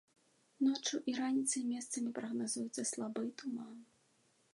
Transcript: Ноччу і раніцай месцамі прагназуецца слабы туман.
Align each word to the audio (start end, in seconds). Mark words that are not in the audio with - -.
Ноччу 0.67 0.99
і 1.11 1.13
раніцай 1.19 1.63
месцамі 1.73 2.13
прагназуецца 2.17 2.81
слабы 2.93 3.27
туман. 3.43 3.77